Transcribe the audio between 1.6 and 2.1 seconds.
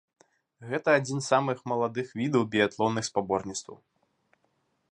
маладых